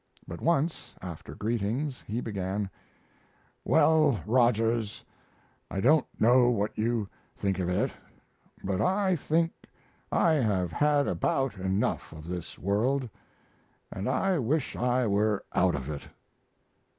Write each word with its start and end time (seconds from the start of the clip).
But 0.27 0.41
once, 0.41 0.95
after 0.99 1.35
greetings, 1.35 2.03
he 2.07 2.21
began: 2.21 2.71
"Well, 3.63 4.19
Rogers, 4.25 5.03
I 5.69 5.79
don't 5.79 6.07
know 6.19 6.49
what 6.49 6.75
you 6.75 7.07
think 7.37 7.59
of 7.59 7.69
it, 7.69 7.91
but 8.63 8.81
I 8.81 9.15
think 9.15 9.51
I 10.11 10.31
have 10.33 10.71
had 10.71 11.07
about 11.07 11.55
enough 11.59 12.13
of 12.13 12.27
this 12.27 12.57
world, 12.57 13.07
and 13.91 14.09
I 14.09 14.39
wish 14.39 14.75
I 14.75 15.05
were 15.05 15.43
out 15.53 15.75
of 15.75 15.87
it." 15.87 16.01